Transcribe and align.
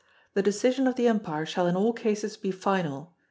The 0.33 0.41
decision 0.41 0.87
of 0.87 0.95
the 0.95 1.07
umpire 1.07 1.45
shall 1.45 1.67
in 1.67 1.75
all 1.75 1.93
cases 1.93 2.35
be 2.35 2.49
final. 2.49 3.13